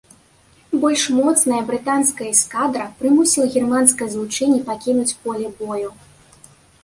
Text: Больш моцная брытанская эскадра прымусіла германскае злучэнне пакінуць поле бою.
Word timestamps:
Больш 0.83 1.01
моцная 1.17 1.59
брытанская 1.67 2.25
эскадра 2.35 2.85
прымусіла 3.01 3.45
германскае 3.57 4.07
злучэнне 4.15 4.59
пакінуць 4.69 5.17
поле 5.27 5.47
бою. 5.61 5.89